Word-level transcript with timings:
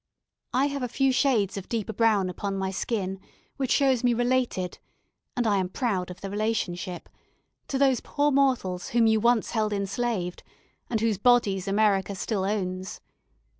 I 0.51 0.65
have 0.65 0.81
a 0.81 0.87
few 0.87 1.11
shades 1.11 1.57
of 1.57 1.69
deeper 1.69 1.93
brown 1.93 2.27
upon 2.27 2.57
my 2.57 2.71
skin 2.71 3.19
which 3.57 3.69
shows 3.69 4.03
me 4.03 4.15
related 4.15 4.79
and 5.37 5.45
I 5.45 5.57
am 5.57 5.69
proud 5.69 6.09
of 6.09 6.21
the 6.21 6.29
relationship 6.31 7.07
to 7.67 7.77
those 7.77 7.99
poor 7.99 8.31
mortals 8.31 8.89
whom 8.97 9.05
you 9.05 9.19
once 9.19 9.51
held 9.51 9.73
enslaved, 9.73 10.41
and 10.89 11.01
whose 11.01 11.19
bodies 11.19 11.67
America 11.67 12.15
still 12.15 12.45
owns. 12.45 12.99